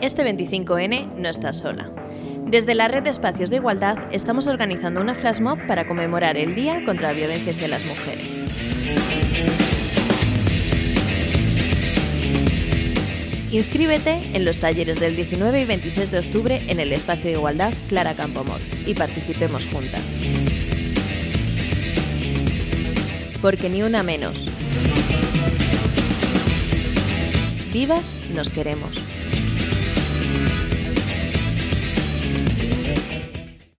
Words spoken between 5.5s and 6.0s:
para